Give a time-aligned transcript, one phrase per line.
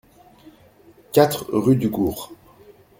[1.11, 2.33] quatre rue Du Cours